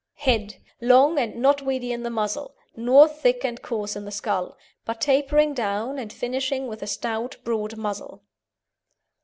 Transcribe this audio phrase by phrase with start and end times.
[0.15, 4.57] HEAD Long and not weedy in the muzzle, nor thick and coarse in the skull,
[4.83, 8.23] but tapering down and finishing with a stout broad muzzle.